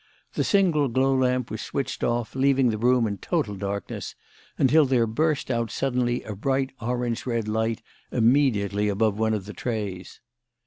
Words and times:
The 0.33 0.43
single 0.43 0.87
glow 0.87 1.13
lamp 1.15 1.51
was 1.51 1.61
switched 1.61 2.03
off, 2.03 2.33
leaving 2.33 2.71
the 2.71 2.79
room 2.79 3.05
in 3.05 3.19
total 3.19 3.53
darkness, 3.55 4.15
until 4.57 4.83
there 4.87 5.05
burst 5.05 5.51
out 5.51 5.69
suddenly 5.69 6.23
a 6.23 6.35
bright 6.35 6.71
orange 6.81 7.27
red 7.27 7.47
light 7.47 7.83
immediately 8.11 8.87
above 8.89 9.19
one 9.19 9.35
of 9.35 9.45
the 9.45 9.53
trays. 9.53 10.19